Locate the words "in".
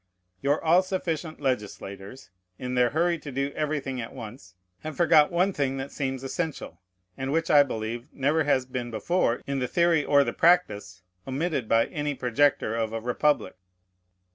2.57-2.73, 9.45-9.59